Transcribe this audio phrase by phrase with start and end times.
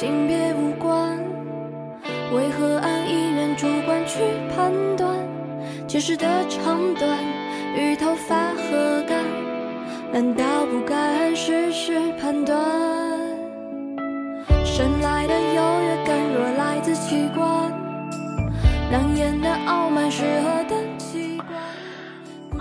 [0.00, 1.18] 性别无关，
[2.32, 4.20] 为何按意愿主观去
[4.56, 5.14] 判断？
[5.86, 7.18] 解释的长短
[7.76, 9.22] 与头发何干？
[10.10, 12.79] 难道不该按事实判断？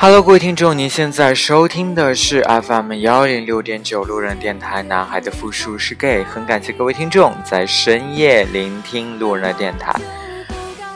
[0.00, 4.80] Hello，各位听众，您现在收听的是 FM 幺零六点九路人电台。
[4.80, 9.92] 男孩的复数是 gay，很感谢各位听众在深夜聆听路人的电台。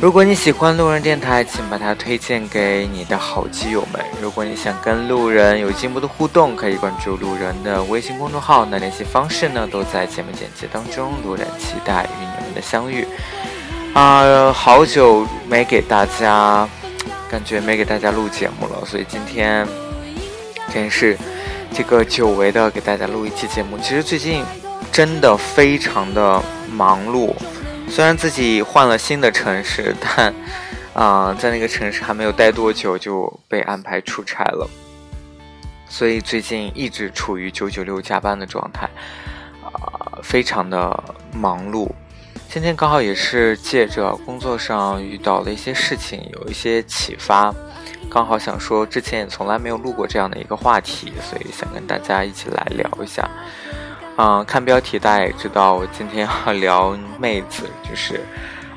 [0.00, 4.02] 如果你喜欢路人电台，请把它推荐给你的好基友们。
[4.22, 11.12] 如果你想跟路人有进一步的互动，可以关注路人的微信公众号，那联系方式呢都在节目简介当中。
[11.22, 13.06] 路人期待与你们的相遇。
[13.92, 16.66] 啊、好久没给大家，
[17.30, 19.66] 感觉没给大家录节目了，所以今天
[20.72, 21.16] 真是
[21.72, 23.76] 这个久违的给大家录一期节目。
[23.78, 24.44] 其实最近
[24.92, 27.34] 真的非常的忙碌，
[27.88, 30.34] 虽然自己换了新的城市，但
[30.94, 34.66] 啊、在那个城市还没有待多久就被安排出差了，
[35.88, 38.88] 所以最近一直处于九九六加班的状态，
[39.62, 41.90] 啊、非常的忙碌。
[42.48, 47.54] 今天刚好也是借着工作上遇到了一些事情，有一些启发，
[48.08, 53.28] 刚好想说之前也从来没有录过这样的一个话题，所以想跟大家一起来聊一下。
[54.16, 58.18] 嗯、看标题大家也知道，我今天要 聊妹子，就是，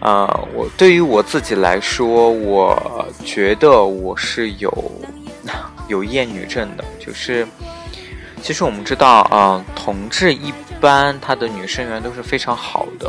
[0.00, 4.92] 呃，我对于我自己来说，我觉得我是有
[5.86, 7.46] 有厌女症的，就是，
[8.42, 13.08] 其实我们知道，嗯、同志一般他的女生缘都是非常好的，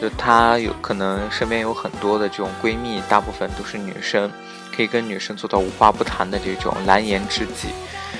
[0.00, 4.30] 就她有可能身边有很多的这种闺蜜，大部分都是女生，
[4.74, 7.68] 可以跟女生做到无话不谈的这种蓝颜知己。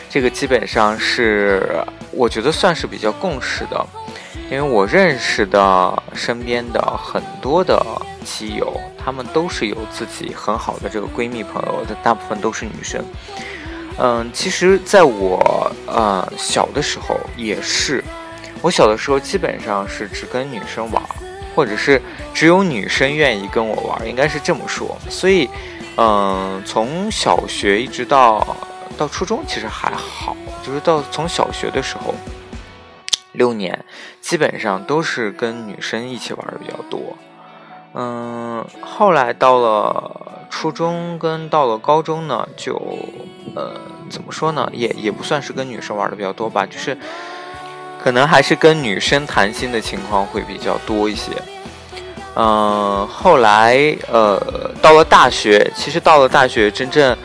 [0.09, 3.87] 这个基本上是我觉得算是比较共识的，
[4.51, 7.81] 因为我认识的身边的很多的
[8.25, 13.05] 基友，她们都是有自己很好的这个闺蜜朋友的，大部分都是女生。
[13.99, 18.03] 嗯，其实在我呃小的时候也是，
[18.63, 21.03] 我小的时候基本上是只跟女生玩，
[21.61, 22.01] 或者是
[22.33, 24.97] 只有女生愿意跟我玩，应该是这么说。
[25.11, 25.47] 所以，
[25.99, 28.57] 嗯，从小学一直到
[28.97, 32.15] 到初中其实还好，就是到从小学的时候，
[33.33, 33.85] 六年
[34.23, 37.15] 基本上都是跟女生一起玩的比较多。
[37.93, 42.75] 嗯，后来到了初中跟到了高中呢，就
[43.55, 43.79] 呃
[44.09, 46.97] 怎么说呢，也也不算是跟女生玩的比较多吧，就是
[48.03, 51.31] 可能还是跟女生谈心的情况会比较多一些。
[52.35, 54.41] 嗯，后来呃
[54.81, 57.17] 到了大学，其实到了大学真正。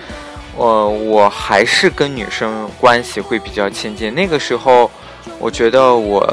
[0.58, 4.16] 呃，我还是跟女生关系会比较亲近。
[4.16, 4.90] 那个时候，
[5.38, 6.26] 我觉得我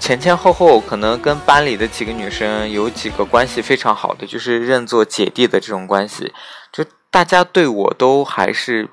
[0.00, 6.32] 前前后后可能跟班里的几个女生有几个关系非常好的，就是认作姐弟的这种关系。
[6.72, 8.88] 就大家对我都还是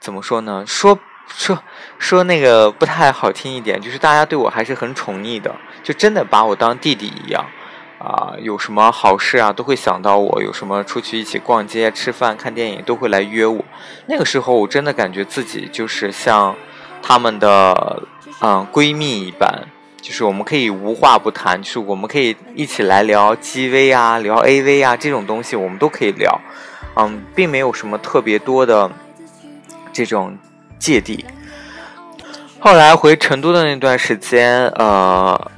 [0.00, 0.62] 怎么说呢？
[0.64, 0.96] 说
[1.34, 1.62] 说
[1.98, 7.44] 说那个不太好听一点，就是大家对我还是很宠溺的，就真的把我当弟弟一样。
[7.98, 13.62] 啊、有什么好事啊，都会想到我；有什么出去一起逛街、吃饭、看电影，都会来约我。
[14.06, 16.56] 那个时候，我真的感觉自己就是像
[17.02, 18.02] 她们的
[18.40, 19.66] 嗯闺蜜一般，
[20.00, 26.40] 就是我们可以无话不谈，就是我们可以一起来聊 GV 啊、聊 AV 啊这种东西，我们都可以聊。
[26.96, 28.90] 嗯，并没有什么特别多的
[29.92, 30.38] 这种
[30.80, 31.24] 芥蒂。
[32.58, 35.50] 后来回成都的那段时间，呃。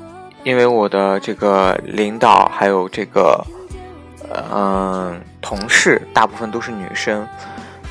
[0.45, 3.41] 因为我的这个领导还有这个，
[4.29, 7.25] 嗯、呃，同事大部分都是女生。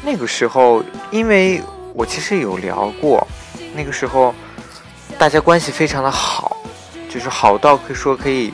[0.04, 1.62] 那个时候，因为
[1.94, 3.26] 我其实有聊过，
[3.74, 4.36] 那个时候
[5.18, 6.58] 大家关系非常的好，
[7.10, 8.52] 就是好到可以说可以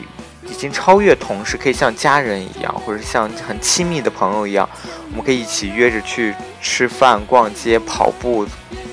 [0.50, 4.68] 已经超越同事，可以像家人一样，或者像很亲密的朋友一样，
[5.10, 8.46] 我们可以一起约着去吃饭、逛街、跑步，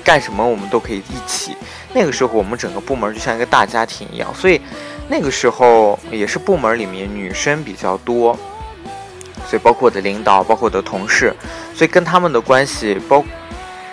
[0.04, 1.56] 干什么我们都可以一起。
[1.92, 4.60] 那个时候，我们整个部门就像一个大家庭一样，所以。
[5.08, 8.36] 那个时候也是部门里面女生比较多，
[9.48, 11.32] 所以包括我的领导，包括我的同事，
[11.72, 13.24] 所以跟他们的关系，包，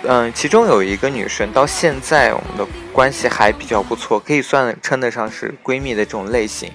[0.02, 6.68] 嗯、其中有一个女生，到现在我们的关系还比较不错，可以算称得上是闺蜜的这种类型。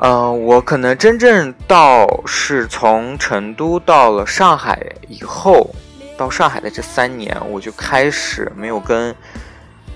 [0.00, 5.74] 嗯、呃，我可能真正到是从成都到了上海以后，
[6.16, 9.14] 到上海的这三年，我就开始没有跟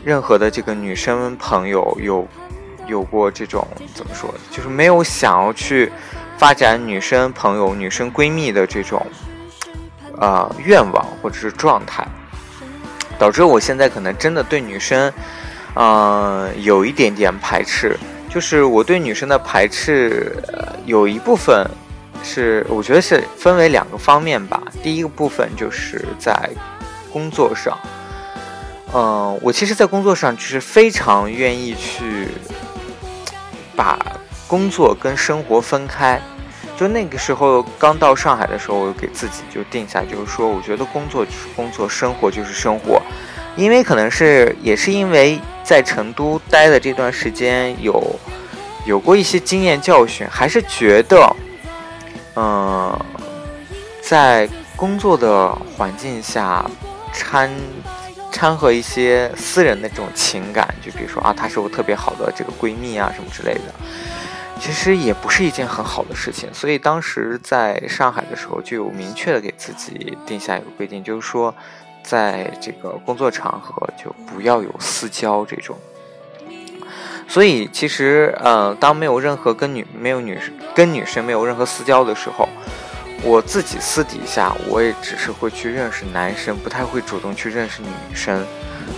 [0.04, 2.26] 任何的这个女生朋友有。
[2.86, 5.90] 有过这种怎么说，就是没有想要去
[6.36, 9.00] 发展女生朋友、女生闺蜜的这种
[10.18, 12.06] 呃愿望或者是状态，
[13.18, 15.10] 导致我现在可能真的对女生
[15.76, 17.98] 嗯，有一点点排斥。
[18.34, 20.36] 就是我对女生的排斥，
[20.86, 21.64] 有一部分
[22.24, 24.60] 是我觉得是分为两个方面吧。
[24.82, 26.50] 第一个部分就是在
[27.12, 27.78] 工作上，
[28.92, 32.26] 嗯，我其实，在工作上就是非常愿意去
[33.76, 33.96] 把
[34.48, 36.20] 工作跟生活分开。
[36.76, 43.00] 就那个时候刚到上海的时候，我给自己就定下，就是说，我觉得工作就是工作，生活就是生活。
[43.56, 48.18] 因为可能是也是因为在成都待的这段时间有
[48.84, 51.36] 有过一些经验教训，还是觉得，
[52.34, 52.98] 嗯，
[54.02, 56.68] 在工作的环境下
[57.12, 57.48] 掺
[58.32, 63.72] 掺和一些私人的这种情感，就比如说啊，她是我特别好的这个闺蜜啊，什么之类的，
[64.60, 66.52] 其实也不是一件很好的事情。
[66.52, 71.54] 所以当时在上海的时候，就有明确的给自己定下一个规定，就是说。
[72.04, 75.74] 在这个工作场合就不要有私交这种，
[77.26, 80.38] 所以其实呃，当没有任何跟女没有女
[80.74, 82.46] 跟女生没有任何私交的时候，
[83.22, 88.46] 我自己私底下我也只是会去认识男生，不太会主动去认识女生，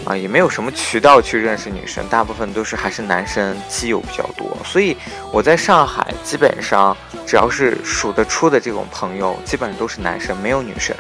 [0.04, 4.96] 啊，也没有什么渠道去认识女生，大部分都是还是男生基友比较多，所以
[5.32, 10.94] 我在上海基本上只要是数得出的这种朋友，基本上都是男生，没有女生。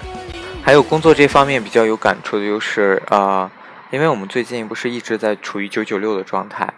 [0.66, 3.48] 还有工作这方面比较有感触的就是，呃，
[3.92, 6.74] 因为我们最近不是一直在处于九九六的状态，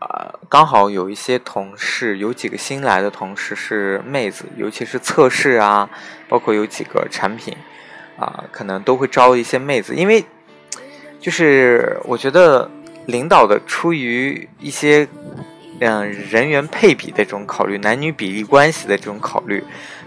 [0.00, 5.90] 呃，刚好有一些同事，有几个新来的同事是妹子，尤其是测试啊，
[6.26, 7.54] 包括有几个产品，
[8.18, 10.24] 啊，可能都会招一些妹子，因为
[11.20, 12.70] 就是我觉得
[13.04, 15.06] 领导的出于一些
[15.80, 19.62] 嗯人员配比的这种考虑，男女比例关系的这种考虑。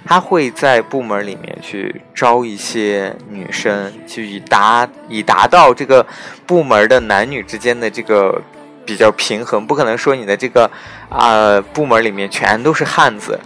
[0.06, 6.06] 他会在部门里面去招一些女生，去以达以达到这个
[6.46, 8.42] 部门的男女之间的这个
[8.86, 9.68] 比较平衡。
[9.68, 10.72] 不可能说你的这个
[11.10, 13.38] 啊部门里面全都是汉子，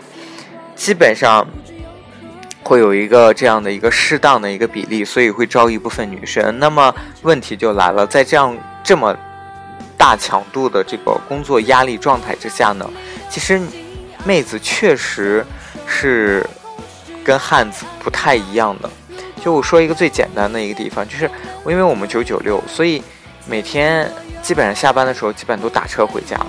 [0.75, 1.45] 基本上
[2.61, 6.59] 会有一个这样的一个适当的一个比例，所以会招一部分女生。
[6.59, 6.93] 那么
[7.23, 9.17] 问题就来了，在这样这么
[9.97, 12.89] 大强度的这个工作压力状态之下呢，
[13.29, 13.61] 其实
[14.25, 15.45] 妹子确实。
[15.85, 16.43] 是
[17.25, 18.89] 跟汉子不太一样的。
[19.43, 21.29] 就我说一个最简单的一个地方，就是
[21.67, 23.03] 因为我们九九六，所以
[23.45, 24.09] 每天
[24.41, 26.39] 基本上下班的时候，基本都打车回家。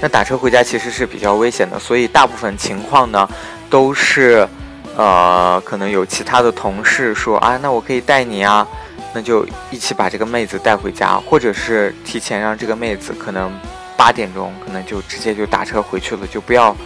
[0.00, 3.26] 那打车回家其实是比较危险的，所以大部分情况呢，
[3.70, 4.46] 都是
[4.96, 8.66] 呃，可能有其他的同事说啊，那我可以带你啊，
[9.14, 13.52] 那就一起把这个妹子带回家，或者是提前让这个妹子可能
[13.96, 16.76] 八点钟可能就直接就打车回去了，就不要。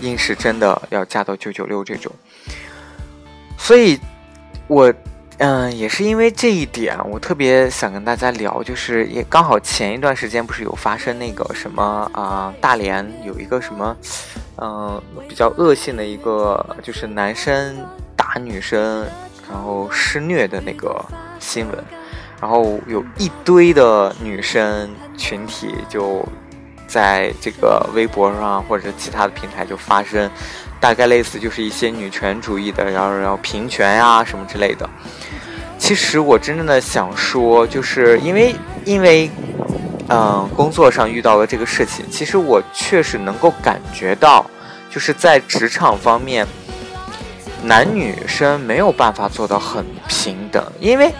[0.00, 2.12] 硬是真的要嫁到九九六这种，
[3.56, 3.98] 所以，
[4.66, 4.92] 我，
[5.38, 13.96] 嗯，也是因为这一点，我特别想跟大家聊，就是也刚好前一段时间不是有发生那个什么啊，大连有一个什么，
[14.58, 17.74] 嗯，比较恶性的一个，就是男生
[18.14, 19.06] 打女生，
[19.54, 21.02] 然后施虐的那个
[21.38, 21.84] 新闻，
[22.40, 26.26] 然后有一堆的女生群体就。
[26.86, 30.30] 在这个微博上或者其他的平台就发生，
[30.78, 34.88] 大概类似就是一些女权主义的，然后然后平权呀什么之类的。
[35.76, 39.28] 其实我真正的想说，就是因为因为
[40.08, 44.48] 嗯工作上遇到了这个事情，其实我确实能够感觉到，
[44.88, 46.46] 就是在职场方面，
[47.64, 51.12] 男女生没有办法做到很平等，因为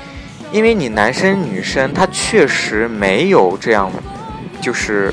[0.52, 3.90] 因为你男生女生他确实没有这样，
[4.60, 5.12] 就是。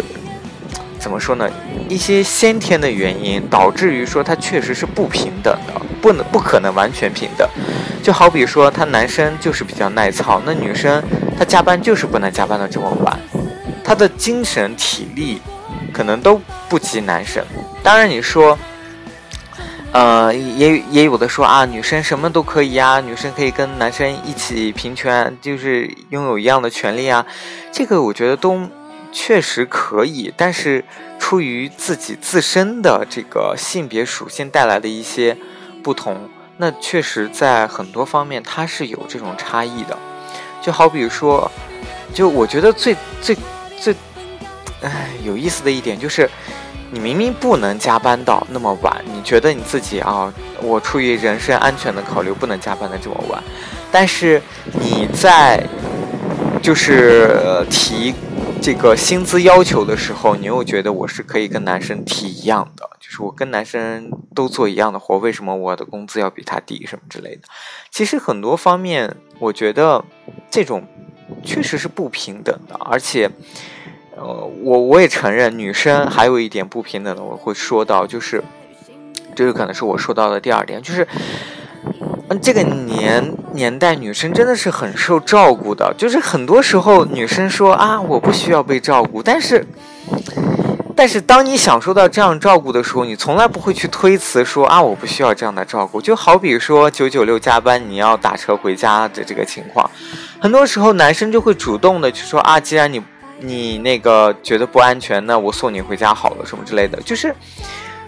[1.00, 1.50] 怎么说呢？
[1.90, 7.50] 一些先天的原因导致于说他确实是不平等的，不能不可能完全平等。
[8.04, 11.04] 就好比说他男生就是比较耐操，那女生
[11.36, 13.20] 她加班就是不能加班的这么晚，
[13.84, 15.42] 她的精神体力
[15.92, 17.44] 可能都不及男生。
[17.82, 18.56] 当然你说，
[19.92, 27.26] 呃，也也有的说啊，女生什么都可以啊，女生可以跟男生一起平权，就是拥有一样的权利啊。
[27.72, 28.70] 这个我觉得都。
[29.14, 30.86] 确实可以，但是
[31.20, 35.36] 出于自己自身的这个性别属性带来的一些
[35.84, 40.00] 不同，那确实在很多方面它是有这种差异的。
[40.62, 41.52] 就好比说，
[42.14, 43.36] 就我觉得最最
[43.78, 43.94] 最，
[44.82, 46.30] 哎，有意思的一点就是，
[46.92, 53.44] 你明明不能加班到那么晚，你觉得你自己啊，我出于人身安全的考虑不能加班的这么晚，
[53.92, 54.42] 但是
[54.80, 55.64] 你在
[56.62, 58.14] 就是提。
[58.64, 67.42] 这个薪资要求的时候，你又觉得我是可以跟男生提一样的，就是我跟男生都做一样的活，为什么我的工资要比他低什么之类的？
[67.90, 70.06] 其实很多方面，我觉得
[70.52, 70.84] 这种
[71.44, 73.28] 确实是不平等的，而且，
[74.22, 78.44] 呃，我我也承认，女生还有一点不平等的，我会说到，就是，
[79.36, 81.08] 这有可能是我说到的第二点，就是，
[82.30, 89.66] 嗯，这个年年代，女生真的是很受照顾的，就是很多时候女生说啊，我不需要被照顾，但是。
[90.94, 96.00] 但是当你享受到这样照顾的时候，你从来不会去推辞说啊，我不需要这样的照顾。
[96.00, 99.90] 就好比说九九六加班，你要打车回家的这个情况，
[100.40, 103.02] 很多时候男生就会主动的去说啊，既然你
[103.42, 107.02] 你那个觉得不安全，那我送你回家好了，什么之类的。
[107.02, 107.36] 就是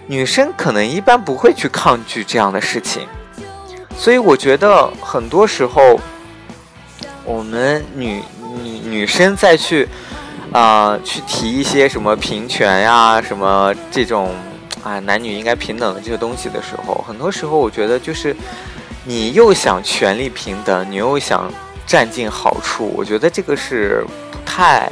[0.06, 3.06] 女生可能一般不会去抗拒这样的事情，
[3.96, 6.00] 所以我觉得很多时候
[7.24, 8.22] 我们女
[8.62, 9.88] 女女生再去。
[10.52, 14.32] 啊，去提一些什么平权呀，什么这种
[14.84, 18.36] 啊，男女应该平等的这些东西的时候，很多时候我觉得就是，
[19.02, 21.52] 你又想权利平等，你又想
[21.84, 24.88] 占尽好处，我觉得这个是不太，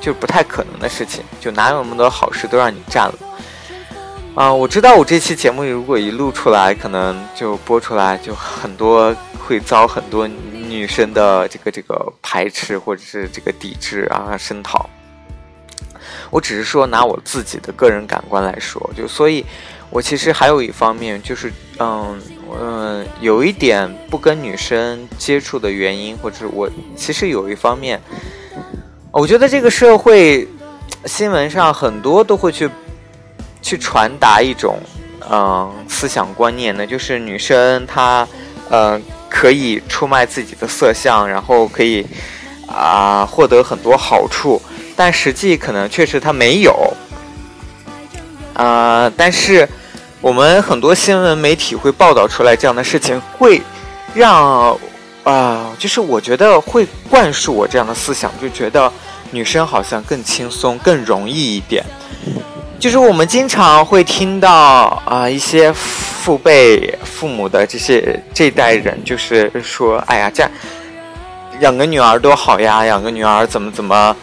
[0.00, 3.14] 就不太可能的事情，就哪有那么多好事都让你占了？
[4.34, 10.28] 啊，我知道我这期节目如果一录出来，可能就播出来就很多会遭很多。
[10.68, 14.88] 女生的这个这个排斥或者是这个抵制啊声讨，
[16.30, 19.44] 我只是说拿我自己的个人感官来说，就所以，
[19.88, 22.20] 我其实还有一方面就是，嗯
[22.60, 27.98] 嗯，有一点不跟女生接触的原因，或者我其实有一方面，
[29.18, 30.46] 我觉得这个社会
[31.06, 32.70] 新闻上很多都会去
[33.60, 34.78] 去传达一种
[35.30, 38.26] 嗯思想观念呢，就是女生她
[38.70, 39.02] 嗯。
[39.30, 42.04] 可以出卖自己的色相，然后可以
[42.66, 44.58] 啊获得很多好处，
[44.96, 46.94] 但实际可能确实他没有。
[48.54, 49.68] 啊，但是
[50.22, 53.60] 我们很多新闻媒体会报道出来这样的事情，会
[54.14, 54.74] 让
[55.24, 58.90] 啊，就是我觉得会灌输我这样的思想，就觉得
[59.30, 61.84] 女生好像更轻松、更容易一点。
[62.78, 70.52] 就是我们经常会听到啊，一些父辈、父母的这些这代人，就是说，哎呀，这样
[71.58, 74.14] 养个女儿多好呀，养个女儿怎么怎么，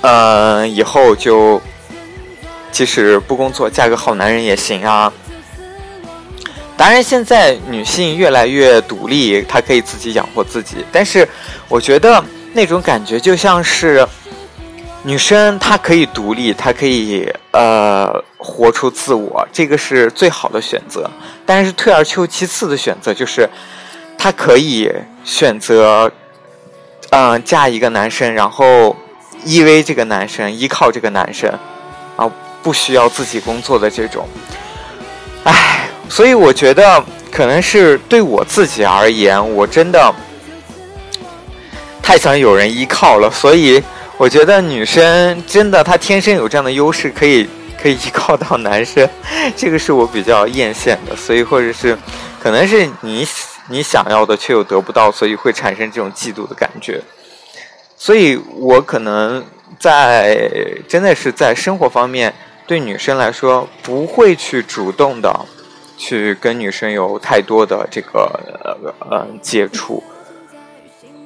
[0.00, 1.60] 呃，以后就
[2.72, 5.12] 即使不工作，嫁个好男人也行啊。
[6.78, 11.28] 当然，现在女性越来越独立，她可以自己养活自己，但是
[11.68, 12.24] 我觉得
[12.54, 14.08] 那种感觉就像是。
[15.06, 21.08] 女生她可以独立，她可以呃活出自我，这个是最好的选择。
[21.44, 23.46] 但是退而求其次的选择就是，
[24.16, 24.90] 她可以
[25.22, 26.10] 选择，
[27.10, 28.96] 嗯，嫁一个男生，然后
[29.44, 31.52] 依偎这个男生，依靠这个男生，
[32.16, 32.30] 啊，
[32.62, 34.26] 不需要自己工作的这种。
[35.44, 40.14] 唉，所以我觉得可能是对我自己而言，我真的
[42.02, 43.84] 太想有人依靠了，所以。
[44.16, 49.06] 我觉得女生真的，她天生有这样的优势，可以 可以依靠到男生，
[49.56, 51.16] 这个是我比较艳羡的。
[51.16, 51.98] 所以，或者是，
[52.40, 53.26] 可能是你
[53.68, 57.02] 你想要的却又得不到，所以会产生这种嫉妒的感觉。
[57.96, 59.44] 所以我可能
[59.80, 60.48] 在
[60.88, 62.32] 真的是在生活方面，
[62.68, 65.44] 对女生来说，不会去主动的
[65.98, 68.40] 去跟女生有太多的这个
[69.10, 70.02] 呃接触，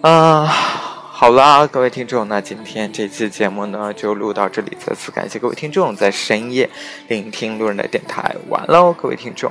[0.01, 0.78] 啊。
[1.21, 6.71] 好啦，各位听众，那今天这期节目呢就录到这里，再次感谢各位听众在深夜
[7.09, 9.51] 聆听路人的电台，完喽，各位听众。